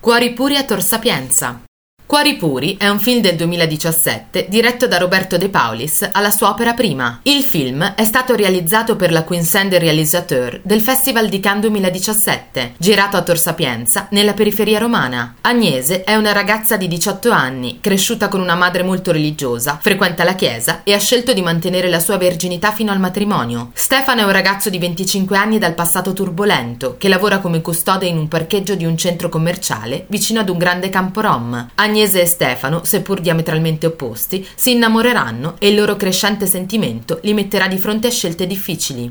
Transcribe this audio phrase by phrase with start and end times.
[0.00, 1.69] Cuori puri a Tor Sapienza.
[2.10, 6.74] Cuori Puri è un film del 2017 diretto da Roberto De Paulis alla sua opera
[6.74, 7.20] prima.
[7.22, 13.16] Il film è stato realizzato per la Quinsand Réalisateur del Festival di Cannes 2017, girato
[13.16, 15.36] a Tor Sapienza, nella periferia romana.
[15.42, 20.34] Agnese è una ragazza di 18 anni, cresciuta con una madre molto religiosa, frequenta la
[20.34, 23.70] chiesa e ha scelto di mantenere la sua verginità fino al matrimonio.
[23.72, 28.18] Stefano è un ragazzo di 25 anni dal passato turbolento, che lavora come custode in
[28.18, 31.68] un parcheggio di un centro commerciale vicino ad un grande campo rom.
[31.76, 37.34] Agnese Agnese e Stefano, seppur diametralmente opposti, si innamoreranno e il loro crescente sentimento li
[37.34, 39.06] metterà di fronte a scelte difficili.